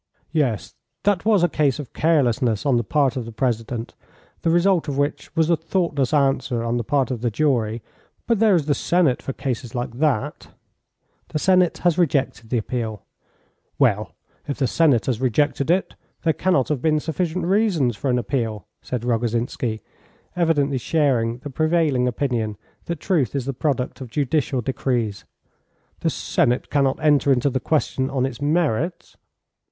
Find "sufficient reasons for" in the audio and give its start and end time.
16.99-18.09